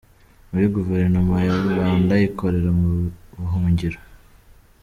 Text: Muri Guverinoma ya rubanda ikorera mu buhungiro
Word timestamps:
Muri 0.49 0.65
Guverinoma 0.75 1.35
ya 1.47 1.55
rubanda 1.65 2.13
ikorera 2.27 2.71
mu 2.79 2.89
buhungiro 3.37 3.99